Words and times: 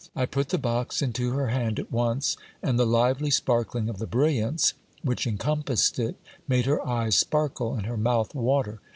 I 0.15 0.25
put 0.25 0.49
the 0.49 0.57
box 0.57 1.03
into 1.03 1.33
her 1.33 1.49
hand 1.49 1.77
at 1.79 1.91
once; 1.91 2.35
and 2.63 2.79
the 2.79 2.87
lively 2.87 3.29
sparkling 3.29 3.87
of 3.87 3.99
the 3.99 4.07
brilliants 4.07 4.73
which 5.03 5.27
encompassed 5.27 5.99
it 5.99 6.15
made 6.47 6.65
her 6.65 6.83
eyes 6.87 7.15
sparkle 7.15 7.75
and 7.75 7.85
her 7.85 7.97
mouth 7.97 8.33
water. 8.33 8.79